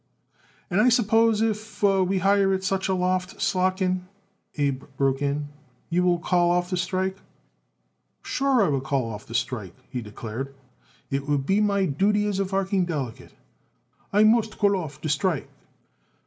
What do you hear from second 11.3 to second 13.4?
be my duty as varking delegate.